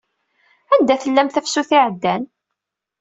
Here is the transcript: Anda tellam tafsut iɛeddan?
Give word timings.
Anda 0.73 0.95
tellam 1.03 1.27
tafsut 1.29 1.69
iɛeddan? 1.77 2.23